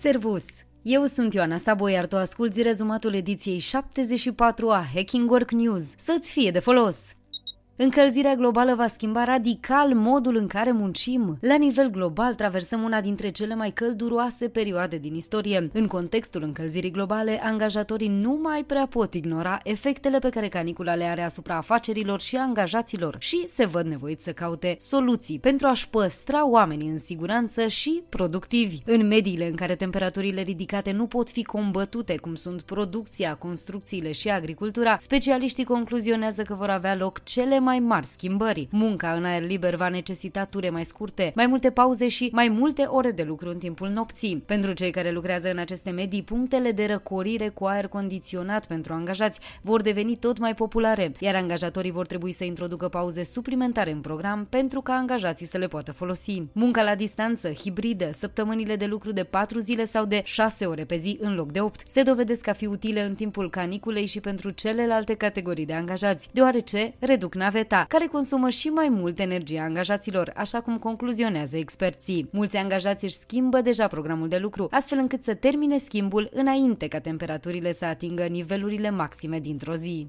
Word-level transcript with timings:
Servus! 0.00 0.44
Eu 0.82 1.04
sunt 1.04 1.34
Ioana 1.34 1.58
Sabo, 1.58 1.88
iar 1.88 2.06
tu 2.06 2.16
asculti 2.16 2.62
rezumatul 2.62 3.14
ediției 3.14 3.58
74 3.58 4.68
a 4.68 4.84
Hacking 4.94 5.30
Work 5.30 5.50
News. 5.50 5.82
Să-ți 5.96 6.32
fie 6.32 6.50
de 6.50 6.58
folos! 6.58 6.96
Încălzirea 7.82 8.34
globală 8.34 8.74
va 8.74 8.86
schimba 8.86 9.24
radical 9.24 9.94
modul 9.94 10.36
în 10.36 10.46
care 10.46 10.72
muncim. 10.72 11.38
La 11.40 11.56
nivel 11.56 11.90
global 11.90 12.34
traversăm 12.34 12.82
una 12.82 13.00
dintre 13.00 13.30
cele 13.30 13.54
mai 13.54 13.70
călduroase 13.70 14.48
perioade 14.48 14.96
din 14.96 15.14
istorie. 15.14 15.70
În 15.72 15.86
contextul 15.86 16.42
încălzirii 16.42 16.90
globale, 16.90 17.40
angajatorii 17.42 18.08
nu 18.08 18.38
mai 18.42 18.64
prea 18.64 18.86
pot 18.86 19.14
ignora 19.14 19.60
efectele 19.62 20.18
pe 20.18 20.28
care 20.28 20.48
canicula 20.48 20.94
le 20.94 21.04
are 21.04 21.22
asupra 21.22 21.56
afacerilor 21.56 22.20
și 22.20 22.36
angajaților 22.36 23.16
și 23.18 23.48
se 23.48 23.64
văd 23.64 23.86
nevoiți 23.86 24.24
să 24.24 24.32
caute 24.32 24.74
soluții 24.78 25.38
pentru 25.38 25.66
a-și 25.66 25.88
păstra 25.88 26.48
oamenii 26.48 26.88
în 26.88 26.98
siguranță 26.98 27.66
și 27.66 28.02
productivi. 28.08 28.78
În 28.84 29.06
mediile 29.06 29.46
în 29.46 29.54
care 29.54 29.74
temperaturile 29.74 30.42
ridicate 30.42 30.92
nu 30.92 31.06
pot 31.06 31.30
fi 31.30 31.42
combătute, 31.42 32.16
cum 32.16 32.34
sunt 32.34 32.62
producția, 32.62 33.34
construcțiile 33.34 34.12
și 34.12 34.30
agricultura, 34.30 34.96
specialiștii 34.98 35.64
concluzionează 35.64 36.42
că 36.42 36.54
vor 36.54 36.70
avea 36.70 36.94
loc 36.94 37.24
cele 37.24 37.58
mai 37.58 37.68
mai 37.70 37.78
mari 37.78 38.06
schimbări. 38.06 38.68
Munca 38.70 39.12
în 39.12 39.24
aer 39.24 39.42
liber 39.42 39.74
va 39.74 39.88
necesita 39.88 40.44
ture 40.44 40.70
mai 40.70 40.84
scurte, 40.84 41.32
mai 41.34 41.46
multe 41.46 41.70
pauze 41.70 42.08
și 42.08 42.28
mai 42.32 42.48
multe 42.48 42.82
ore 42.82 43.10
de 43.10 43.22
lucru 43.22 43.48
în 43.48 43.58
timpul 43.58 43.88
nopții. 43.88 44.42
Pentru 44.46 44.72
cei 44.72 44.90
care 44.90 45.10
lucrează 45.10 45.50
în 45.50 45.58
aceste 45.58 45.90
medii, 45.90 46.22
punctele 46.22 46.72
de 46.72 46.86
răcorire 46.86 47.48
cu 47.48 47.64
aer 47.64 47.86
condiționat 47.86 48.66
pentru 48.66 48.92
angajați 48.92 49.40
vor 49.62 49.80
deveni 49.82 50.16
tot 50.16 50.38
mai 50.38 50.54
populare, 50.54 51.12
iar 51.18 51.34
angajatorii 51.34 51.90
vor 51.90 52.06
trebui 52.06 52.32
să 52.32 52.44
introducă 52.44 52.88
pauze 52.88 53.24
suplimentare 53.24 53.90
în 53.90 54.00
program 54.00 54.46
pentru 54.50 54.80
ca 54.80 54.92
angajații 54.92 55.46
să 55.46 55.58
le 55.58 55.66
poată 55.66 55.92
folosi. 55.92 56.42
Munca 56.52 56.82
la 56.82 56.94
distanță, 56.94 57.52
hibridă, 57.52 58.10
săptămânile 58.18 58.76
de 58.76 58.86
lucru 58.86 59.12
de 59.12 59.24
4 59.24 59.58
zile 59.58 59.84
sau 59.84 60.04
de 60.04 60.20
6 60.24 60.66
ore 60.66 60.84
pe 60.84 60.96
zi 60.96 61.18
în 61.20 61.34
loc 61.34 61.52
de 61.52 61.60
8 61.60 61.82
se 61.88 62.02
dovedesc 62.02 62.48
a 62.48 62.52
fi 62.52 62.66
utile 62.66 63.04
în 63.04 63.14
timpul 63.14 63.50
caniculei 63.50 64.06
și 64.06 64.20
pentru 64.20 64.50
celelalte 64.50 65.14
categorii 65.14 65.66
de 65.66 65.74
angajați, 65.74 66.28
deoarece 66.32 66.94
reduc 66.98 67.34
nave 67.34 67.49
naveta, 67.50 67.84
care 67.88 68.06
consumă 68.06 68.48
și 68.48 68.68
mai 68.68 68.88
mult 68.88 69.18
energie 69.18 69.60
a 69.60 69.62
angajaților, 69.62 70.32
așa 70.36 70.60
cum 70.60 70.78
concluzionează 70.78 71.56
experții. 71.56 72.28
Mulți 72.32 72.56
angajați 72.56 73.04
își 73.04 73.14
schimbă 73.14 73.60
deja 73.60 73.86
programul 73.86 74.28
de 74.28 74.36
lucru, 74.36 74.68
astfel 74.70 74.98
încât 74.98 75.22
să 75.22 75.34
termine 75.34 75.78
schimbul 75.78 76.28
înainte 76.32 76.88
ca 76.88 76.98
temperaturile 76.98 77.72
să 77.72 77.84
atingă 77.84 78.22
nivelurile 78.22 78.90
maxime 78.90 79.38
dintr-o 79.38 79.74
zi. 79.74 80.08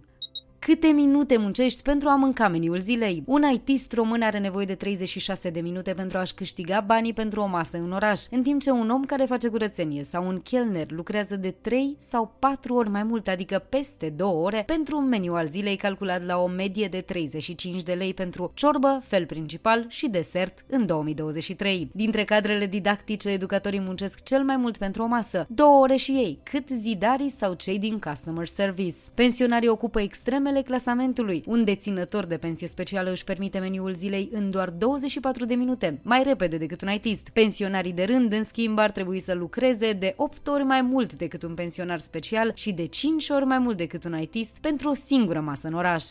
Câte 0.66 0.88
minute 0.88 1.38
muncești 1.38 1.81
pentru 1.81 2.09
a 2.09 2.16
mânca 2.16 2.48
meniul 2.48 2.80
zilei? 2.80 3.23
Un 3.26 3.44
IT 3.54 3.94
român 3.94 4.22
are 4.22 4.40
nevoie 4.40 4.66
de 4.66 4.76
36 4.76 5.50
de 5.50 5.59
minute 5.59 5.92
pentru 5.92 6.18
a-și 6.18 6.34
câștiga 6.34 6.84
banii 6.86 7.14
pentru 7.14 7.42
o 7.42 7.45
masă 7.45 7.78
în 7.78 7.92
oraș, 7.92 8.22
în 8.31 8.44
timp 8.44 8.62
ce 8.62 8.72
un 8.72 8.90
om 8.90 9.03
care 9.03 9.26
face 9.26 9.48
curățenie 9.48 10.03
sau 10.03 10.28
un 10.28 10.38
chelner 10.38 10.92
lucrează 10.92 11.36
de 11.36 11.52
3 11.62 11.98
sau 12.00 12.36
4 12.40 12.73
ori 12.76 12.90
mai 12.90 13.03
mult, 13.03 13.28
adică 13.28 13.66
peste 13.70 14.09
2 14.09 14.28
ore, 14.28 14.64
pentru 14.66 14.98
un 14.98 15.08
meniu 15.08 15.34
al 15.34 15.48
zilei 15.48 15.76
calculat 15.76 16.26
la 16.26 16.38
o 16.38 16.48
medie 16.48 16.88
de 16.88 17.02
35 17.02 17.84
de 17.84 17.94
lei 17.94 18.14
pentru 18.14 18.52
ciorbă, 18.53 19.00
fel 19.03 19.25
principal 19.25 19.86
și 19.88 20.09
desert 20.09 20.66
în 20.70 20.86
2023. 20.86 21.90
Dintre 21.94 22.23
cadrele 22.23 22.66
didactice, 22.66 23.30
educatorii 23.30 23.80
muncesc 23.80 24.23
cel 24.23 24.44
mai 24.44 24.58
mult 24.58 24.78
pentru 24.78 25.03
o 25.03 25.08
masă, 25.08 25.46
două 25.50 25.81
ore 25.81 25.96
și 25.96 26.12
ei, 26.12 26.40
cât 26.44 26.70
zidarii 26.70 27.30
sau 27.30 27.53
cei 27.53 27.80
din 27.80 28.00
customer 28.00 28.48
service. 28.48 28.98
Pensionarii 29.14 29.70
ocupă 29.70 30.02
extreme 30.02 30.50
primele 30.52 30.70
clasamentului. 30.70 31.44
Un 31.46 31.64
deținător 31.64 32.26
de 32.26 32.38
pensie 32.38 32.68
specială 32.68 33.12
își 33.12 33.24
permite 33.24 33.60
meniul 33.60 33.94
zilei 33.94 34.30
în 34.32 34.50
doar 34.50 34.70
24 34.70 35.46
de 35.46 35.54
minute, 35.54 36.00
mai 36.04 36.24
repede 36.24 36.58
decât 36.58 36.82
un 36.82 36.92
ITist. 36.92 37.30
Pensionarii 37.30 37.94
de 37.94 38.04
rând, 38.04 38.34
în 38.34 38.44
schimb, 38.44 38.78
ar 38.78 38.92
trebui 38.92 39.20
să 39.20 39.34
lucreze 39.34 39.94
de 39.94 40.14
8 40.16 40.48
ori 40.48 40.64
mai 40.64 40.82
mult 40.82 41.14
decât 41.14 41.44
un 41.44 41.54
pensionar 41.54 42.00
special 42.00 42.52
și 42.56 42.72
de 42.72 42.86
5 42.86 43.30
ori 43.30 43.46
mai 43.46 43.59
mult 43.59 43.78
decât 43.78 44.03
un 44.03 44.20
ITist 44.20 44.58
pentru 44.62 44.90
o 44.90 44.94
singură 44.94 45.40
masă 45.40 45.68
în 45.68 45.74
oraș. 45.74 46.03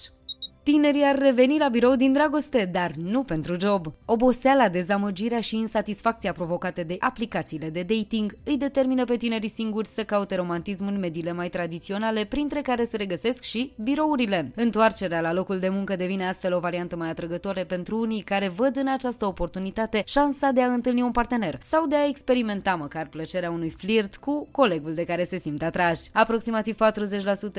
Tinerii 0.70 1.04
ar 1.04 1.18
reveni 1.18 1.58
la 1.58 1.68
birou 1.68 1.94
din 1.94 2.12
dragoste, 2.12 2.68
dar 2.72 2.90
nu 2.96 3.22
pentru 3.22 3.56
job. 3.60 3.86
Oboseala, 4.04 4.68
dezamăgirea 4.68 5.40
și 5.40 5.56
insatisfacția 5.56 6.32
provocate 6.32 6.82
de 6.82 6.96
aplicațiile 6.98 7.70
de 7.70 7.82
dating 7.82 8.36
îi 8.44 8.56
determină 8.56 9.04
pe 9.04 9.16
tinerii 9.16 9.48
singuri 9.48 9.86
să 9.86 10.04
caute 10.04 10.34
romantism 10.34 10.86
în 10.86 10.98
mediile 10.98 11.32
mai 11.32 11.48
tradiționale, 11.48 12.24
printre 12.24 12.60
care 12.60 12.84
se 12.84 12.96
regăsesc 12.96 13.42
și 13.42 13.72
birourile. 13.82 14.52
Întoarcerea 14.54 15.20
la 15.20 15.32
locul 15.32 15.58
de 15.58 15.68
muncă 15.68 15.96
devine 15.96 16.28
astfel 16.28 16.54
o 16.54 16.58
variantă 16.58 16.96
mai 16.96 17.08
atrăgătoare 17.08 17.64
pentru 17.64 18.00
unii 18.00 18.20
care 18.20 18.48
văd 18.48 18.76
în 18.76 18.88
această 18.88 19.26
oportunitate 19.26 20.02
șansa 20.06 20.50
de 20.50 20.62
a 20.62 20.72
întâlni 20.72 21.02
un 21.02 21.12
partener 21.12 21.58
sau 21.62 21.86
de 21.86 21.96
a 21.96 22.06
experimenta 22.06 22.74
măcar 22.74 23.06
plăcerea 23.06 23.50
unui 23.50 23.70
flirt 23.70 24.16
cu 24.16 24.48
colegul 24.50 24.94
de 24.94 25.04
care 25.04 25.24
se 25.24 25.38
simt 25.38 25.62
atrași. 25.62 26.10
Aproximativ 26.12 26.76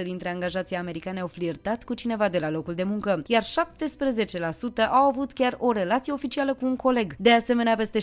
40% 0.02 0.04
dintre 0.04 0.30
angajații 0.30 0.76
americani 0.76 1.20
au 1.20 1.28
flirtat 1.28 1.84
cu 1.84 1.94
cineva 1.94 2.30
de 2.30 2.40
la 2.40 2.50
locul 2.50 2.74
de 2.74 2.84
muncă 2.84 3.00
muncă, 3.06 3.24
iar 3.28 3.44
17% 3.44 3.48
au 4.92 5.08
avut 5.08 5.32
chiar 5.32 5.58
o 5.60 5.72
relație 5.72 6.14
oficială 6.14 6.54
cu 6.54 6.66
un 6.66 6.76
coleg. 6.76 7.16
De 7.18 7.32
asemenea, 7.32 7.76
peste 7.76 8.00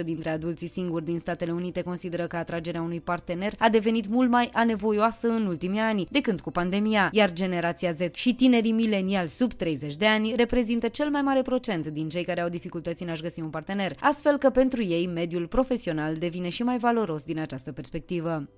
60% 0.00 0.04
dintre 0.04 0.30
adulții 0.30 0.68
singuri 0.68 1.04
din 1.04 1.18
Statele 1.18 1.52
Unite 1.52 1.82
consideră 1.82 2.26
că 2.26 2.36
atragerea 2.36 2.82
unui 2.82 3.00
partener 3.00 3.52
a 3.58 3.68
devenit 3.68 4.08
mult 4.08 4.30
mai 4.30 4.50
anevoioasă 4.52 5.28
în 5.28 5.46
ultimii 5.46 5.80
ani, 5.80 6.06
de 6.10 6.20
când 6.20 6.40
cu 6.40 6.50
pandemia, 6.50 7.08
iar 7.12 7.32
generația 7.32 7.92
Z 7.92 8.14
și 8.14 8.34
tinerii 8.34 8.72
mileniali 8.72 9.28
sub 9.28 9.52
30 9.52 9.96
de 9.96 10.06
ani 10.06 10.34
reprezintă 10.36 10.88
cel 10.88 11.10
mai 11.10 11.22
mare 11.22 11.42
procent 11.42 11.86
din 11.86 12.08
cei 12.08 12.24
care 12.24 12.40
au 12.40 12.48
dificultăți 12.48 13.02
în 13.02 13.08
a-și 13.08 13.22
găsi 13.22 13.40
un 13.40 13.50
partener, 13.50 13.96
astfel 14.00 14.38
că 14.38 14.50
pentru 14.50 14.82
ei 14.82 15.06
mediul 15.06 15.46
profesional 15.46 16.14
devine 16.14 16.48
și 16.48 16.62
mai 16.62 16.78
valoros 16.78 17.22
din 17.22 17.40
această 17.40 17.72
perspectivă. 17.72 18.48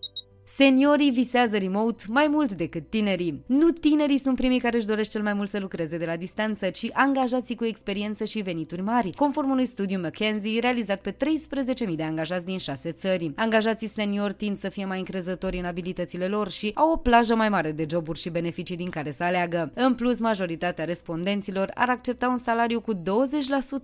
Seniorii 0.44 1.10
visează 1.10 1.58
remote 1.58 2.04
mai 2.08 2.26
mult 2.28 2.52
decât 2.52 2.90
tinerii. 2.90 3.42
Nu 3.46 3.70
tinerii 3.70 4.18
sunt 4.18 4.36
primii 4.36 4.60
care 4.60 4.76
își 4.76 4.86
doresc 4.86 5.10
cel 5.10 5.22
mai 5.22 5.32
mult 5.32 5.48
să 5.48 5.58
lucreze 5.58 5.96
de 5.96 6.04
la 6.04 6.16
distanță, 6.16 6.70
ci 6.70 6.86
angajații 6.92 7.54
cu 7.54 7.64
experiență 7.64 8.24
și 8.24 8.40
venituri 8.40 8.82
mari, 8.82 9.10
conform 9.10 9.50
unui 9.50 9.64
studiu 9.64 9.98
McKenzie 9.98 10.60
realizat 10.60 11.00
pe 11.00 11.12
13.000 11.12 11.94
de 11.96 12.02
angajați 12.02 12.44
din 12.44 12.58
șase 12.58 12.92
țări. 12.92 13.32
Angajații 13.36 13.88
seniori 13.88 14.34
tind 14.34 14.58
să 14.58 14.68
fie 14.68 14.84
mai 14.84 14.98
încrezători 14.98 15.58
în 15.58 15.64
abilitățile 15.64 16.26
lor 16.26 16.50
și 16.50 16.70
au 16.74 16.90
o 16.90 16.96
plajă 16.96 17.34
mai 17.34 17.48
mare 17.48 17.72
de 17.72 17.86
joburi 17.90 18.18
și 18.18 18.30
beneficii 18.30 18.76
din 18.76 18.90
care 18.90 19.10
să 19.10 19.24
aleagă. 19.24 19.70
În 19.74 19.94
plus, 19.94 20.18
majoritatea 20.18 20.84
respondenților 20.84 21.70
ar 21.74 21.88
accepta 21.88 22.28
un 22.28 22.38
salariu 22.38 22.80
cu 22.80 22.94
20% 22.94 22.98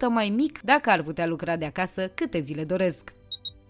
mai 0.09 0.29
mic 0.37 0.61
dacă 0.63 0.91
ar 0.91 1.03
putea 1.03 1.27
lucra 1.27 1.57
de 1.57 1.65
acasă 1.65 2.11
câte 2.15 2.41
zile 2.41 2.65
doresc. 2.65 3.18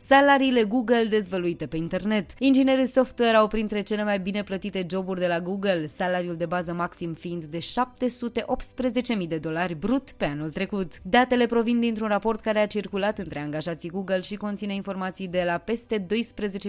Salariile 0.00 0.64
Google 0.64 1.04
dezvăluite 1.04 1.66
pe 1.66 1.76
internet. 1.76 2.30
Inginerii 2.38 2.86
software 2.86 3.36
au 3.36 3.46
printre 3.46 3.82
cele 3.82 4.04
mai 4.04 4.18
bine 4.18 4.42
plătite 4.42 4.86
joburi 4.90 5.20
de 5.20 5.26
la 5.26 5.40
Google, 5.40 5.86
salariul 5.86 6.36
de 6.36 6.46
bază 6.46 6.72
maxim 6.72 7.12
fiind 7.12 7.44
de 7.44 7.58
718.000 7.58 9.28
de 9.28 9.36
dolari 9.36 9.74
brut 9.74 10.10
pe 10.10 10.24
anul 10.24 10.50
trecut. 10.50 10.92
Datele 11.02 11.46
provin 11.46 11.80
dintr-un 11.80 12.08
raport 12.08 12.40
care 12.40 12.58
a 12.58 12.66
circulat 12.66 13.18
între 13.18 13.38
angajații 13.38 13.88
Google 13.88 14.20
și 14.20 14.36
conține 14.36 14.74
informații 14.74 15.28
de 15.28 15.42
la 15.46 15.56
peste 15.58 16.06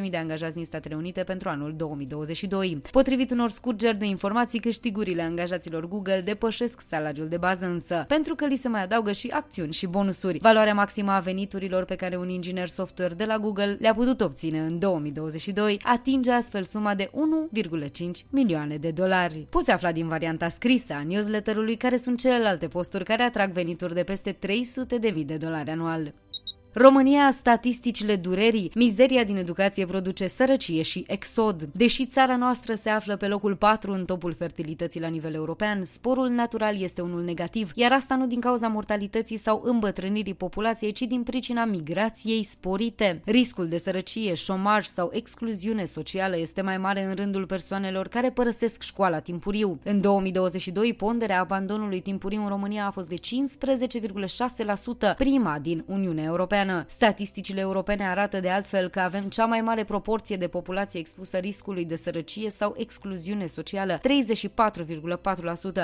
12.000 0.03 0.09
de 0.09 0.17
angajați 0.17 0.55
din 0.55 0.65
Statele 0.65 0.95
Unite 0.95 1.23
pentru 1.23 1.49
anul 1.49 1.73
2022. 1.75 2.81
Potrivit 2.91 3.31
unor 3.31 3.49
scurgeri 3.49 3.97
de 3.97 4.05
informații, 4.05 4.59
câștigurile 4.59 5.21
angajaților 5.21 5.87
Google 5.87 6.21
depășesc 6.21 6.81
salariul 6.81 7.27
de 7.27 7.37
bază 7.37 7.65
însă, 7.65 8.05
pentru 8.07 8.35
că 8.35 8.45
li 8.45 8.55
se 8.55 8.67
mai 8.67 8.83
adaugă 8.83 9.11
și 9.11 9.27
acțiuni 9.27 9.73
și 9.73 9.87
bonusuri. 9.87 10.39
Valoarea 10.39 10.73
maximă 10.73 11.11
a 11.11 11.19
veniturilor 11.19 11.85
pe 11.85 11.95
care 11.95 12.17
un 12.17 12.29
inginer 12.29 12.67
software 12.67 13.17
de 13.19 13.25
la 13.25 13.37
Google 13.37 13.77
le-a 13.79 13.93
putut 13.93 14.21
obține 14.21 14.59
în 14.59 14.79
2022, 14.79 15.79
atinge 15.83 16.31
astfel 16.31 16.63
suma 16.63 16.95
de 16.95 17.09
1,5 17.89 18.25
milioane 18.29 18.77
de 18.77 18.91
dolari. 18.91 19.47
Poți 19.49 19.71
afla 19.71 19.91
din 19.91 20.07
varianta 20.07 20.47
scrisă 20.47 20.93
a 20.93 21.03
newsletterului 21.03 21.75
care 21.75 21.97
sunt 21.97 22.19
celelalte 22.19 22.67
posturi 22.67 23.03
care 23.03 23.23
atrag 23.23 23.51
venituri 23.51 23.93
de 23.93 24.03
peste 24.03 24.37
300.000 25.13 25.25
de 25.25 25.37
dolari 25.37 25.69
anual. 25.69 26.13
România, 26.73 27.31
statisticile 27.31 28.15
durerii, 28.15 28.71
mizeria 28.75 29.23
din 29.23 29.35
educație 29.35 29.85
produce 29.85 30.27
sărăcie 30.27 30.81
și 30.81 31.03
exod. 31.07 31.69
Deși 31.71 32.05
țara 32.05 32.35
noastră 32.35 32.73
se 32.73 32.89
află 32.89 33.15
pe 33.15 33.27
locul 33.27 33.55
4 33.55 33.91
în 33.91 34.05
topul 34.05 34.33
fertilității 34.33 34.99
la 34.99 35.07
nivel 35.07 35.33
european, 35.33 35.83
sporul 35.83 36.27
natural 36.27 36.81
este 36.81 37.01
unul 37.01 37.23
negativ, 37.23 37.71
iar 37.75 37.91
asta 37.91 38.15
nu 38.15 38.27
din 38.27 38.39
cauza 38.39 38.67
mortalității 38.67 39.37
sau 39.37 39.61
îmbătrânirii 39.65 40.33
populației, 40.33 40.91
ci 40.91 41.01
din 41.01 41.23
pricina 41.23 41.65
migrației 41.65 42.43
sporite. 42.43 43.21
Riscul 43.25 43.67
de 43.67 43.77
sărăcie, 43.77 44.33
șomaj 44.33 44.85
sau 44.85 45.09
excluziune 45.13 45.85
socială 45.85 46.37
este 46.37 46.61
mai 46.61 46.77
mare 46.77 47.03
în 47.03 47.15
rândul 47.15 47.45
persoanelor 47.45 48.07
care 48.07 48.29
părăsesc 48.29 48.81
școala 48.81 49.19
timpuriu. 49.19 49.79
În 49.83 50.01
2022, 50.01 50.93
ponderea 50.93 51.39
abandonului 51.39 51.99
timpuriu 51.99 52.41
în 52.41 52.47
România 52.47 52.85
a 52.85 52.91
fost 52.91 53.09
de 53.09 53.15
15,6%, 55.11 55.15
prima 55.17 55.59
din 55.61 55.83
Uniunea 55.87 56.23
Europeană 56.23 56.57
Europeană. 56.59 56.85
Statisticile 56.87 57.59
europene 57.59 58.07
arată 58.07 58.39
de 58.39 58.49
altfel 58.49 58.89
că 58.89 58.99
avem 58.99 59.23
cea 59.23 59.45
mai 59.45 59.61
mare 59.61 59.83
proporție 59.83 60.35
de 60.35 60.47
populație 60.47 60.99
expusă 60.99 61.37
riscului 61.37 61.85
de 61.85 61.95
sărăcie 61.95 62.49
sau 62.49 62.73
excluziune 62.77 63.45
socială, 63.45 63.99
34,4% 63.99 64.01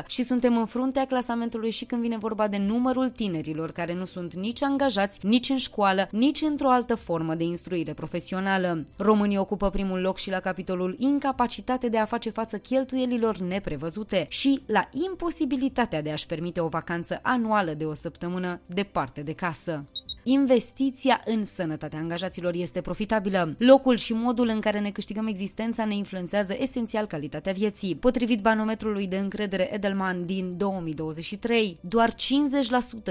și 0.08 0.24
suntem 0.24 0.58
în 0.58 0.66
fruntea 0.66 1.06
clasamentului 1.06 1.70
și 1.72 1.86
când 1.86 2.02
vine 2.02 2.18
vorba 2.18 2.48
de 2.48 2.58
numărul 2.58 3.10
tinerilor 3.10 3.72
care 3.72 3.94
nu 3.94 4.06
sunt 4.06 4.34
nici 4.34 4.64
angajați, 4.64 5.20
nici 5.22 5.50
în 5.50 5.58
școală, 5.58 6.08
nici 6.12 6.42
într-o 6.42 6.70
altă 6.70 6.96
formă 6.96 7.36
de 7.36 7.44
instruire 7.44 7.94
profesională. 7.94 8.86
Românii 8.98 9.38
ocupă 9.38 9.70
primul 9.70 10.00
loc 10.00 10.18
și 10.18 10.30
la 10.30 10.40
capitolul 10.40 10.96
incapacitate 11.00 11.90
de 11.90 11.98
a 11.98 12.06
face 12.06 12.30
față 12.30 12.58
cheltuielilor 12.58 13.38
neprevăzute 13.38 14.26
și 14.30 14.62
la 14.66 14.90
imposibilitatea 14.92 16.02
de 16.02 16.12
a-și 16.12 16.26
permite 16.26 16.60
o 16.60 16.68
vacanță 16.68 17.20
anuală 17.22 17.74
de 17.74 17.86
o 17.86 17.94
săptămână 17.94 18.60
departe 18.66 19.22
de 19.22 19.34
casă. 19.34 19.84
Investiția 20.28 21.22
în 21.26 21.46
sănătatea 21.46 22.00
angajaților 22.00 22.54
este 22.54 22.82
profitabilă. 22.82 23.56
Locul 23.58 23.96
și 23.98 24.14
modul 24.14 24.48
în 24.48 24.60
care 24.60 24.80
ne 24.80 24.90
câștigăm 24.90 25.28
existența 25.28 25.86
ne 25.86 25.96
influențează 25.96 26.56
esențial 26.60 27.06
calitatea 27.06 27.54
vieții. 27.54 27.96
Potrivit 27.96 28.42
banometrului 28.42 29.08
de 29.08 29.18
încredere 29.18 29.74
Edelman 29.74 30.26
din 30.26 30.58
2023, 30.58 31.78
doar 31.82 32.14
50% 32.14 32.16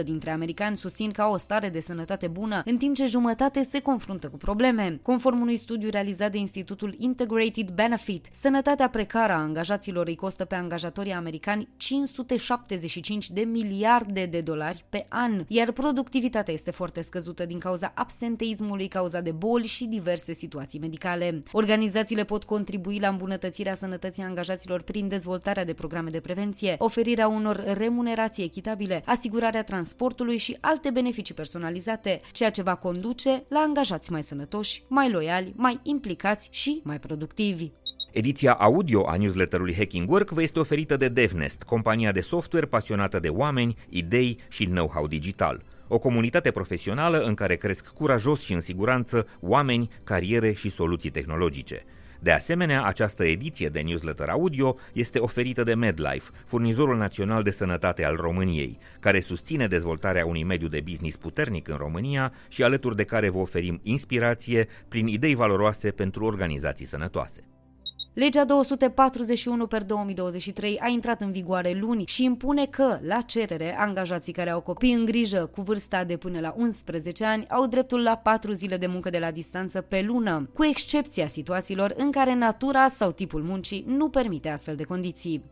dintre 0.05 0.31
americani 0.31 0.77
susțin 0.77 1.11
că 1.11 1.23
au 1.23 1.33
o 1.33 1.37
stare 1.37 1.69
de 1.69 1.81
sănătate 1.81 2.27
bună, 2.27 2.63
în 2.65 2.77
timp 2.77 2.95
ce 2.95 3.07
jumătate 3.07 3.69
se 3.71 3.81
confruntă 3.81 4.29
cu 4.29 4.37
probleme. 4.37 4.99
Conform 5.03 5.41
unui 5.41 5.57
studiu 5.57 5.91
realizat 5.91 6.31
de 6.31 6.39
Institutul 6.39 6.95
Integrated 6.99 7.71
Benefit, 7.71 8.27
sănătatea 8.33 8.89
precară 8.89 9.33
a 9.33 9.37
angajaților 9.37 10.07
îi 10.07 10.17
costă 10.17 10.45
pe 10.45 10.55
angajatorii 10.55 11.13
americani 11.13 11.69
575 11.77 13.31
de 13.31 13.41
miliarde 13.41 14.27
de 14.27 14.41
dolari 14.41 14.85
pe 14.89 15.05
an, 15.09 15.45
iar 15.49 15.73
productivitatea 15.73 16.55
este 16.55 16.71
foarte 16.71 17.03
scăzută 17.05 17.47
din 17.47 17.59
cauza 17.59 17.93
absenteismului 17.95 18.89
cauzat 18.89 19.25
de 19.25 19.31
boli 19.31 19.67
și 19.67 19.85
diverse 19.85 20.33
situații 20.33 20.79
medicale. 20.79 21.43
Organizațiile 21.53 22.25
pot 22.25 22.45
contribui 22.45 22.99
la 22.99 23.09
îmbunătățirea 23.09 23.75
sănătății 23.75 24.23
angajaților 24.23 24.83
prin 24.83 25.09
dezvoltarea 25.09 25.65
de 25.65 25.73
programe 25.73 26.11
de 26.11 26.21
prevenție, 26.21 26.77
oferirea 26.79 27.29
unor 27.29 27.65
remunerații 27.77 28.45
echitabile, 28.45 29.03
asigurarea 29.07 29.65
transportului 29.65 30.39
și 30.39 30.57
alte 30.61 30.91
beneficii 30.91 31.35
personalizate, 31.35 32.21
ceea 32.33 32.51
ce 32.51 32.63
va 32.63 32.75
conduce 32.75 33.45
la 33.49 33.59
angajați 33.59 34.13
mai 34.13 34.23
sănătoși, 34.23 34.83
mai 34.89 35.11
loiali, 35.11 35.53
mai 35.57 35.81
implicați 35.83 36.49
și 36.51 36.81
mai 36.85 36.99
productivi. 36.99 37.71
Ediția 38.13 38.53
audio 38.53 39.09
a 39.09 39.17
newsletterului 39.17 39.75
Hacking 39.75 40.11
Work 40.11 40.31
vă 40.31 40.43
este 40.43 40.59
oferită 40.59 40.97
de 40.97 41.09
DevNest, 41.09 41.63
compania 41.63 42.13
de 42.13 42.21
software 42.21 42.67
pasionată 42.67 43.19
de 43.19 43.29
oameni, 43.29 43.77
idei 43.89 44.39
și 44.49 44.65
know-how 44.65 45.07
digital 45.07 45.63
o 45.95 45.99
comunitate 45.99 46.51
profesională 46.51 47.19
în 47.19 47.35
care 47.35 47.57
cresc 47.57 47.89
curajos 47.89 48.41
și 48.41 48.53
în 48.53 48.61
siguranță 48.61 49.27
oameni, 49.41 49.91
cariere 50.05 50.53
și 50.53 50.71
soluții 50.71 51.11
tehnologice. 51.11 51.85
De 52.21 52.31
asemenea, 52.31 52.85
această 52.85 53.25
ediție 53.25 53.69
de 53.69 53.81
newsletter 53.81 54.29
audio 54.29 54.77
este 54.93 55.19
oferită 55.19 55.63
de 55.63 55.75
MedLife, 55.75 56.31
furnizorul 56.45 56.97
național 56.97 57.43
de 57.43 57.51
sănătate 57.51 58.05
al 58.05 58.17
României, 58.17 58.79
care 59.01 59.21
susține 59.21 59.67
dezvoltarea 59.67 60.27
unui 60.27 60.45
mediu 60.45 60.69
de 60.69 60.81
business 60.85 61.17
puternic 61.17 61.69
în 61.69 61.77
România 61.77 62.33
și 62.49 62.63
alături 62.63 62.97
de 62.97 63.05
care 63.05 63.29
vă 63.29 63.39
oferim 63.39 63.81
inspirație 63.83 64.69
prin 64.89 65.07
idei 65.07 65.35
valoroase 65.35 65.91
pentru 65.91 66.25
organizații 66.25 66.87
sănătoase. 66.87 67.54
Legea 68.15 68.45
241 68.45 69.67
per 69.67 69.83
2023 69.83 70.79
a 70.79 70.89
intrat 70.89 71.21
în 71.21 71.33
vigoare 71.33 71.73
luni 71.73 72.05
și 72.07 72.25
impune 72.25 72.67
că, 72.67 72.99
la 73.03 73.21
cerere, 73.21 73.77
angajații 73.79 74.33
care 74.33 74.51
au 74.51 74.61
copii 74.61 74.93
în 74.93 75.05
grijă 75.05 75.47
cu 75.47 75.63
vârsta 75.63 76.05
de 76.05 76.17
până 76.17 76.41
la 76.41 76.55
11 76.57 77.25
ani 77.25 77.47
au 77.49 77.67
dreptul 77.67 78.03
la 78.03 78.17
4 78.17 78.53
zile 78.53 78.77
de 78.77 78.87
muncă 78.87 79.11
de 79.11 79.19
la 79.19 79.31
distanță 79.31 79.81
pe 79.81 80.03
lună, 80.03 80.49
cu 80.53 80.65
excepția 80.65 81.27
situațiilor 81.27 81.95
în 81.97 82.11
care 82.11 82.35
natura 82.35 82.89
sau 82.89 83.11
tipul 83.11 83.43
muncii 83.43 83.85
nu 83.87 84.09
permite 84.09 84.49
astfel 84.49 84.75
de 84.75 84.85
condiții. 84.85 85.43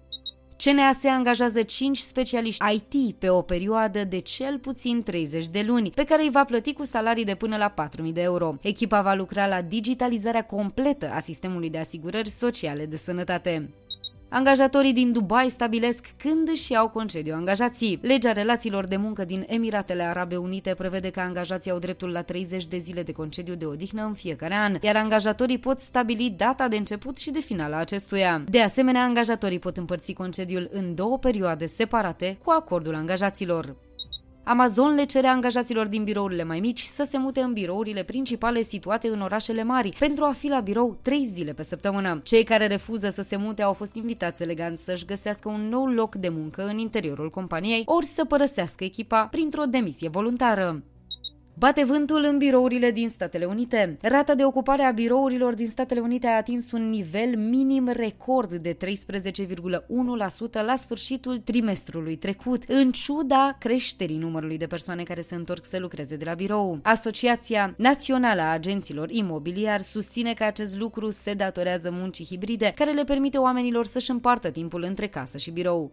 CNAS 0.65 1.05
angajează 1.05 1.63
5 1.63 1.99
specialiști 1.99 2.65
IT 2.75 3.15
pe 3.15 3.29
o 3.29 3.43
perioadă 3.43 4.05
de 4.05 4.19
cel 4.19 4.59
puțin 4.59 5.03
30 5.03 5.49
de 5.49 5.65
luni, 5.67 5.91
pe 5.91 6.05
care 6.05 6.23
îi 6.23 6.31
va 6.31 6.45
plăti 6.45 6.73
cu 6.73 6.85
salarii 6.85 7.25
de 7.25 7.35
până 7.35 7.57
la 7.57 7.75
4.000 7.89 8.13
de 8.13 8.21
euro. 8.21 8.55
Echipa 8.61 9.03
va 9.03 9.15
lucra 9.15 9.47
la 9.47 9.63
digitalizarea 9.63 10.45
completă 10.45 11.11
a 11.15 11.21
sistemului 11.21 11.71
de 11.71 11.79
asigurări 11.79 12.29
sociale 12.29 12.87
de 12.87 12.97
sănătate. 12.97 13.71
Angajatorii 14.35 14.93
din 14.93 15.13
Dubai 15.13 15.49
stabilesc 15.49 16.07
când 16.17 16.49
își 16.49 16.73
iau 16.73 16.89
concediu 16.89 17.35
angajații. 17.35 17.99
Legea 18.03 18.33
relațiilor 18.33 18.87
de 18.87 18.97
muncă 18.97 19.25
din 19.25 19.45
Emiratele 19.49 20.03
Arabe 20.03 20.37
Unite 20.37 20.75
prevede 20.75 21.11
că 21.11 21.21
angajații 21.21 21.71
au 21.71 21.79
dreptul 21.79 22.11
la 22.11 22.23
30 22.23 22.67
de 22.67 22.79
zile 22.79 23.03
de 23.03 23.13
concediu 23.13 23.55
de 23.55 23.65
odihnă 23.65 24.05
în 24.05 24.13
fiecare 24.13 24.55
an, 24.55 24.77
iar 24.81 24.97
angajatorii 24.97 25.59
pot 25.59 25.81
stabili 25.81 26.35
data 26.37 26.69
de 26.69 26.77
început 26.77 27.19
și 27.19 27.31
de 27.31 27.41
final 27.41 27.73
a 27.73 27.77
acestuia. 27.77 28.45
De 28.49 28.61
asemenea, 28.61 29.03
angajatorii 29.03 29.59
pot 29.59 29.77
împărți 29.77 30.13
concediul 30.13 30.69
în 30.73 30.95
două 30.95 31.19
perioade 31.19 31.67
separate 31.67 32.39
cu 32.45 32.51
acordul 32.51 32.95
angajaților. 32.95 33.77
Amazon 34.45 34.95
le 34.95 35.05
cere 35.05 35.27
angajaților 35.27 35.87
din 35.87 36.05
birourile 36.05 36.45
mai 36.45 36.61
mici 36.61 36.81
să 36.81 37.07
se 37.11 37.19
mute 37.19 37.41
în 37.41 37.53
birourile 37.53 38.03
principale 38.03 38.63
situate 38.63 39.09
în 39.09 39.21
orașele 39.21 39.63
mari 39.63 39.97
pentru 39.99 40.25
a 40.25 40.33
fi 40.33 40.49
la 40.49 40.61
birou 40.61 40.99
3 41.03 41.25
zile 41.25 41.53
pe 41.53 41.63
săptămână. 41.63 42.21
Cei 42.23 42.45
care 42.45 42.67
refuză 42.67 43.11
să 43.11 43.23
se 43.23 43.37
mute 43.37 43.63
au 43.63 43.73
fost 43.73 43.95
invitați 43.95 44.43
elegant 44.43 44.79
să-și 44.79 45.05
găsească 45.05 45.49
un 45.49 45.69
nou 45.69 45.87
loc 45.87 46.15
de 46.15 46.29
muncă 46.29 46.65
în 46.65 46.79
interiorul 46.79 47.31
companiei 47.31 47.83
ori 47.85 48.07
să 48.07 48.25
părăsească 48.25 48.85
echipa 48.85 49.27
printr-o 49.31 49.65
demisie 49.65 50.09
voluntară. 50.09 50.83
Bate 51.63 51.85
vântul 51.85 52.25
în 52.25 52.39
birourile 52.39 52.91
din 52.91 53.09
Statele 53.09 53.45
Unite. 53.45 53.97
Rata 54.01 54.35
de 54.35 54.45
ocupare 54.45 54.83
a 54.83 54.91
birourilor 54.91 55.55
din 55.55 55.71
Statele 55.71 56.01
Unite 56.01 56.27
a 56.27 56.37
atins 56.37 56.73
un 56.73 56.89
nivel 56.89 57.37
minim 57.37 57.89
record 57.89 58.53
de 58.55 58.77
13,1% 58.77 60.65
la 60.67 60.77
sfârșitul 60.77 61.39
trimestrului 61.39 62.17
trecut, 62.17 62.63
în 62.67 62.91
ciuda 62.91 63.57
creșterii 63.59 64.17
numărului 64.17 64.59
de 64.59 64.67
persoane 64.67 65.03
care 65.03 65.21
se 65.21 65.35
întorc 65.35 65.65
să 65.65 65.79
lucreze 65.79 66.17
de 66.17 66.25
la 66.25 66.35
birou. 66.35 66.79
Asociația 66.83 67.75
Națională 67.77 68.41
a 68.41 68.53
Agenților 68.53 69.11
Imobiliari 69.11 69.83
susține 69.83 70.33
că 70.33 70.45
acest 70.45 70.79
lucru 70.79 71.11
se 71.11 71.35
datorează 71.35 71.91
muncii 71.91 72.25
hibride, 72.25 72.73
care 72.75 72.91
le 72.91 73.05
permite 73.05 73.39
oamenilor 73.39 73.87
să-și 73.87 74.11
împartă 74.11 74.51
timpul 74.51 74.83
între 74.83 75.09
casă 75.09 75.39
și 75.39 75.51
birou. 75.51 75.93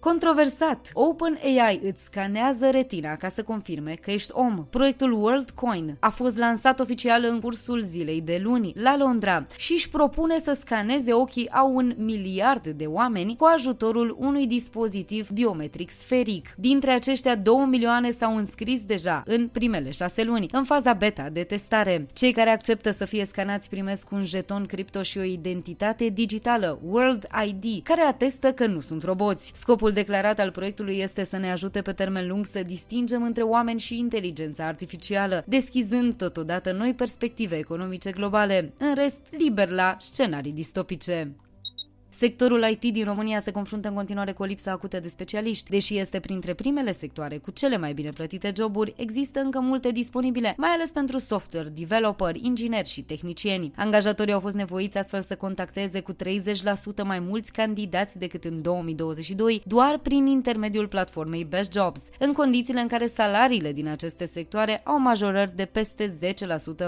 Controversat! 0.00 0.90
OpenAI 0.92 1.80
îți 1.82 2.04
scanează 2.04 2.70
retina 2.70 3.16
ca 3.16 3.28
să 3.28 3.42
confirme 3.42 3.94
că 4.00 4.10
ești 4.10 4.30
om. 4.34 4.66
Proiectul 4.70 5.12
WorldCoin 5.12 5.96
a 6.00 6.10
fost 6.10 6.38
lansat 6.38 6.80
oficial 6.80 7.24
în 7.24 7.40
cursul 7.40 7.82
zilei 7.82 8.20
de 8.20 8.40
luni 8.42 8.72
la 8.74 8.96
Londra 8.96 9.46
și 9.56 9.72
își 9.72 9.88
propune 9.88 10.38
să 10.38 10.56
scaneze 10.60 11.12
ochii 11.12 11.50
a 11.50 11.62
un 11.62 11.94
miliard 11.96 12.68
de 12.68 12.84
oameni 12.84 13.36
cu 13.36 13.44
ajutorul 13.44 14.16
unui 14.18 14.46
dispozitiv 14.46 15.30
biometric 15.30 15.90
sferic. 15.90 16.54
Dintre 16.56 16.90
aceștia, 16.90 17.36
2 17.36 17.64
milioane 17.68 18.10
s-au 18.10 18.36
înscris 18.36 18.84
deja 18.84 19.22
în 19.26 19.48
primele 19.48 19.90
șase 19.90 20.22
luni, 20.22 20.48
în 20.52 20.64
faza 20.64 20.92
beta 20.92 21.28
de 21.32 21.42
testare. 21.42 22.06
Cei 22.12 22.32
care 22.32 22.50
acceptă 22.50 22.90
să 22.90 23.04
fie 23.04 23.24
scanați 23.24 23.68
primesc 23.68 24.10
un 24.10 24.22
jeton 24.22 24.66
cripto 24.66 25.02
și 25.02 25.18
o 25.18 25.22
identitate 25.22 26.08
digitală, 26.08 26.78
World 26.84 27.26
ID, 27.46 27.82
care 27.82 28.00
atestă 28.00 28.52
că 28.52 28.66
nu 28.66 28.80
sunt 28.80 29.02
roboți. 29.02 29.52
Scopul 29.54 29.85
declarat 29.92 30.38
al 30.38 30.50
proiectului 30.50 30.98
este 30.98 31.24
să 31.24 31.36
ne 31.36 31.50
ajute 31.50 31.82
pe 31.82 31.92
termen 31.92 32.28
lung 32.28 32.46
să 32.46 32.62
distingem 32.62 33.22
între 33.22 33.42
oameni 33.42 33.80
și 33.80 33.98
inteligența 33.98 34.66
artificială, 34.66 35.44
deschizând 35.46 36.16
totodată 36.16 36.72
noi 36.72 36.94
perspective 36.94 37.56
economice 37.56 38.10
globale, 38.10 38.72
în 38.78 38.94
rest 38.94 39.20
liber 39.30 39.68
la 39.68 39.96
scenarii 39.98 40.52
distopice. 40.52 41.34
Sectorul 42.18 42.66
IT 42.70 42.92
din 42.92 43.04
România 43.04 43.40
se 43.40 43.50
confruntă 43.50 43.88
în 43.88 43.94
continuare 43.94 44.32
cu 44.32 44.42
o 44.42 44.44
lipsă 44.44 44.70
acută 44.70 45.00
de 45.00 45.08
specialiști. 45.08 45.70
Deși 45.70 45.98
este 45.98 46.20
printre 46.20 46.54
primele 46.54 46.92
sectoare 46.92 47.36
cu 47.36 47.50
cele 47.50 47.76
mai 47.76 47.92
bine 47.92 48.10
plătite 48.10 48.52
joburi, 48.56 48.94
există 48.96 49.40
încă 49.40 49.60
multe 49.60 49.90
disponibile, 49.90 50.54
mai 50.56 50.68
ales 50.68 50.90
pentru 50.90 51.18
software, 51.18 51.68
developer, 51.68 52.36
ingineri 52.36 52.88
și 52.88 53.02
tehnicieni. 53.02 53.72
Angajatorii 53.76 54.32
au 54.32 54.40
fost 54.40 54.54
nevoiți 54.54 54.98
astfel 54.98 55.22
să 55.22 55.36
contacteze 55.36 56.00
cu 56.00 56.12
30% 56.12 56.16
mai 57.04 57.18
mulți 57.18 57.52
candidați 57.52 58.18
decât 58.18 58.44
în 58.44 58.62
2022, 58.62 59.62
doar 59.64 59.98
prin 59.98 60.26
intermediul 60.26 60.88
platformei 60.88 61.44
Best 61.44 61.72
Jobs, 61.72 62.00
în 62.18 62.32
condițiile 62.32 62.80
în 62.80 62.88
care 62.88 63.06
salariile 63.06 63.72
din 63.72 63.88
aceste 63.88 64.26
sectoare 64.26 64.80
au 64.84 65.00
majorări 65.00 65.56
de 65.56 65.64
peste 65.64 66.18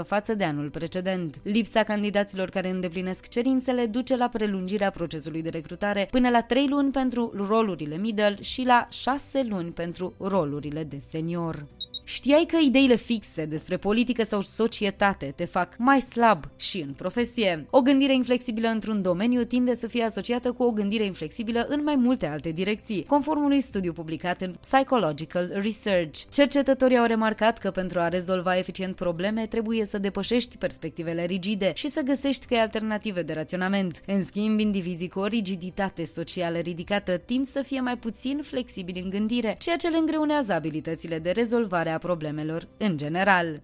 10% 0.00 0.04
față 0.04 0.34
de 0.34 0.44
anul 0.44 0.70
precedent. 0.70 1.40
Lipsa 1.42 1.82
candidaților 1.82 2.48
care 2.48 2.70
îndeplinesc 2.70 3.28
cerințele 3.28 3.86
duce 3.86 4.16
la 4.16 4.28
prelungirea 4.28 4.90
procesului 4.90 5.16
procesului 5.18 5.50
de 5.50 5.58
recrutare 5.58 6.08
până 6.10 6.28
la 6.28 6.42
3 6.42 6.68
luni 6.68 6.90
pentru 6.90 7.32
rolurile 7.48 7.96
middle 7.96 8.36
și 8.40 8.62
la 8.62 8.88
6 8.90 9.42
luni 9.48 9.70
pentru 9.70 10.14
rolurile 10.18 10.84
de 10.84 10.98
senior. 11.08 11.66
Știai 12.10 12.44
că 12.44 12.56
ideile 12.56 12.96
fixe 12.96 13.44
despre 13.44 13.76
politică 13.76 14.24
sau 14.24 14.40
societate 14.40 15.32
te 15.36 15.44
fac 15.44 15.74
mai 15.78 16.00
slab 16.00 16.44
și 16.56 16.80
în 16.80 16.92
profesie? 16.92 17.66
O 17.70 17.80
gândire 17.80 18.14
inflexibilă 18.14 18.68
într-un 18.68 19.02
domeniu 19.02 19.44
tinde 19.44 19.76
să 19.76 19.86
fie 19.86 20.04
asociată 20.04 20.52
cu 20.52 20.62
o 20.62 20.70
gândire 20.70 21.04
inflexibilă 21.04 21.66
în 21.68 21.82
mai 21.82 21.96
multe 21.96 22.26
alte 22.26 22.50
direcții, 22.50 23.04
conform 23.04 23.44
unui 23.44 23.60
studiu 23.60 23.92
publicat 23.92 24.40
în 24.40 24.54
Psychological 24.60 25.50
Research. 25.62 26.20
Cercetătorii 26.30 26.98
au 26.98 27.06
remarcat 27.06 27.58
că 27.58 27.70
pentru 27.70 28.00
a 28.00 28.08
rezolva 28.08 28.58
eficient 28.58 28.94
probleme 28.94 29.46
trebuie 29.46 29.84
să 29.84 29.98
depășești 29.98 30.56
perspectivele 30.56 31.24
rigide 31.24 31.72
și 31.74 31.88
să 31.88 32.00
găsești 32.00 32.46
căi 32.46 32.58
alternative 32.58 33.22
de 33.22 33.32
raționament. 33.32 34.00
În 34.06 34.24
schimb, 34.24 34.60
indivizii 34.60 35.08
cu 35.08 35.18
o 35.18 35.26
rigiditate 35.26 36.04
socială 36.04 36.58
ridicată 36.58 37.16
tind 37.16 37.46
să 37.46 37.62
fie 37.62 37.80
mai 37.80 37.96
puțin 37.96 38.40
flexibili 38.42 39.00
în 39.00 39.10
gândire, 39.10 39.56
ceea 39.58 39.76
ce 39.76 39.88
le 39.88 39.96
îngreunează 39.96 40.52
abilitățile 40.52 41.18
de 41.18 41.30
rezolvare 41.30 41.90
a 41.90 41.97
problemelor 41.98 42.68
în 42.78 42.96
general. 42.96 43.62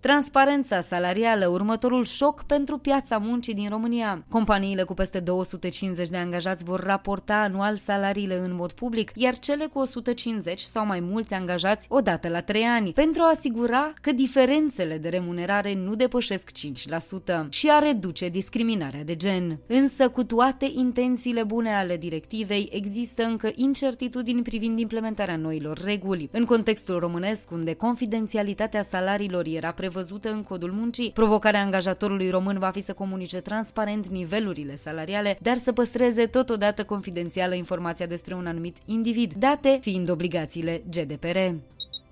Transparența 0.00 0.80
salarială, 0.80 1.46
următorul 1.46 2.04
șoc 2.04 2.42
pentru 2.42 2.78
piața 2.78 3.18
muncii 3.18 3.54
din 3.54 3.68
România. 3.68 4.24
Companiile 4.28 4.82
cu 4.82 4.94
peste 4.94 5.20
250 5.20 6.08
de 6.08 6.16
angajați 6.16 6.64
vor 6.64 6.80
raporta 6.80 7.34
anual 7.34 7.76
salariile 7.76 8.38
în 8.38 8.54
mod 8.54 8.72
public, 8.72 9.10
iar 9.14 9.38
cele 9.38 9.66
cu 9.66 9.78
150 9.78 10.60
sau 10.60 10.86
mai 10.86 11.00
mulți 11.00 11.34
angajați 11.34 11.86
odată 11.88 12.28
la 12.28 12.40
3 12.40 12.62
ani, 12.62 12.92
pentru 12.92 13.22
a 13.22 13.32
asigura 13.36 13.92
că 14.00 14.12
diferențele 14.12 14.98
de 14.98 15.08
remunerare 15.08 15.74
nu 15.74 15.94
depășesc 15.94 16.50
5% 16.50 17.48
și 17.48 17.68
a 17.70 17.78
reduce 17.78 18.28
discriminarea 18.28 19.04
de 19.04 19.16
gen. 19.16 19.60
Însă, 19.66 20.08
cu 20.08 20.24
toate 20.24 20.70
intențiile 20.74 21.42
bune 21.42 21.74
ale 21.74 21.96
directivei, 21.96 22.68
există 22.72 23.22
încă 23.22 23.50
incertitudini 23.54 24.42
privind 24.42 24.78
implementarea 24.78 25.36
noilor 25.36 25.80
reguli. 25.84 26.28
În 26.32 26.44
contextul 26.44 26.98
românesc, 26.98 27.50
unde 27.50 27.74
confidențialitatea 27.74 28.82
salariilor 28.82 29.44
era 29.46 29.68
prevăzută 29.70 29.88
prevăzută 29.90 30.30
în 30.30 30.42
codul 30.42 30.72
muncii. 30.72 31.10
Provocarea 31.14 31.60
angajatorului 31.60 32.30
român 32.30 32.58
va 32.58 32.70
fi 32.70 32.80
să 32.80 32.92
comunice 32.92 33.40
transparent 33.40 34.08
nivelurile 34.08 34.76
salariale, 34.76 35.38
dar 35.42 35.56
să 35.56 35.72
păstreze 35.72 36.26
totodată 36.26 36.84
confidențială 36.84 37.54
informația 37.54 38.06
despre 38.06 38.34
un 38.34 38.46
anumit 38.46 38.76
individ, 38.84 39.32
date 39.32 39.78
fiind 39.80 40.10
obligațiile 40.10 40.82
GDPR. 40.90 41.36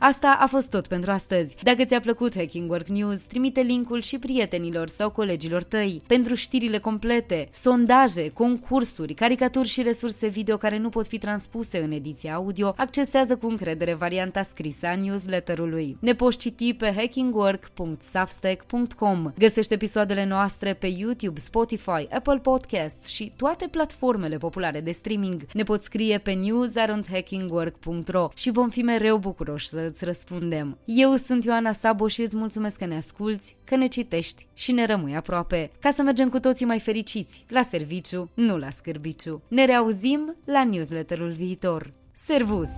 Asta 0.00 0.36
a 0.40 0.46
fost 0.46 0.70
tot 0.70 0.86
pentru 0.86 1.10
astăzi. 1.10 1.56
Dacă 1.62 1.84
ți-a 1.84 2.00
plăcut 2.00 2.36
Hacking 2.36 2.70
Work 2.70 2.88
News, 2.88 3.22
trimite 3.22 3.60
linkul 3.60 4.02
și 4.02 4.18
prietenilor 4.18 4.88
sau 4.88 5.10
colegilor 5.10 5.62
tăi. 5.62 6.02
Pentru 6.06 6.34
știrile 6.34 6.78
complete, 6.78 7.48
sondaje, 7.52 8.28
concursuri, 8.28 9.14
caricaturi 9.14 9.68
și 9.68 9.82
resurse 9.82 10.26
video 10.26 10.56
care 10.56 10.78
nu 10.78 10.88
pot 10.88 11.06
fi 11.06 11.18
transpuse 11.18 11.78
în 11.78 11.90
ediția 11.90 12.34
audio, 12.34 12.74
accesează 12.76 13.36
cu 13.36 13.46
încredere 13.46 13.94
varianta 13.94 14.42
scrisă 14.42 14.86
a 14.86 14.96
newsletterului. 14.96 15.96
Ne 16.00 16.14
poți 16.14 16.38
citi 16.38 16.74
pe 16.74 16.92
hackingwork.substack.com. 16.96 19.32
Găsește 19.38 19.74
episoadele 19.74 20.24
noastre 20.24 20.74
pe 20.74 20.86
YouTube, 20.86 21.40
Spotify, 21.40 22.06
Apple 22.10 22.38
Podcasts 22.42 23.08
și 23.08 23.32
toate 23.36 23.68
platformele 23.70 24.36
populare 24.36 24.80
de 24.80 24.90
streaming. 24.90 25.46
Ne 25.52 25.62
poți 25.62 25.84
scrie 25.84 26.18
pe 26.18 26.32
news.hackingwork.ro 26.32 28.28
și 28.34 28.50
vom 28.50 28.68
fi 28.68 28.82
mereu 28.82 29.18
bucuroși 29.18 29.68
să 29.68 29.87
îți 29.88 30.04
răspundem. 30.04 30.78
Eu 30.84 31.14
sunt 31.14 31.44
Ioana 31.44 31.72
Sabo 31.72 32.08
și 32.08 32.22
îți 32.22 32.36
mulțumesc 32.36 32.76
că 32.76 32.86
ne 32.86 32.96
asculți, 32.96 33.56
că 33.64 33.76
ne 33.76 33.86
citești 33.86 34.46
și 34.54 34.72
ne 34.72 34.86
rămâi 34.86 35.16
aproape, 35.16 35.70
ca 35.80 35.90
să 35.90 36.02
mergem 36.02 36.28
cu 36.28 36.40
toții 36.40 36.66
mai 36.66 36.80
fericiți, 36.80 37.44
la 37.48 37.62
serviciu, 37.62 38.30
nu 38.34 38.58
la 38.58 38.70
scârbiciu. 38.70 39.42
Ne 39.48 39.64
reauzim 39.64 40.36
la 40.44 40.64
newsletterul 40.64 41.32
viitor. 41.32 41.90
Servus! 42.14 42.68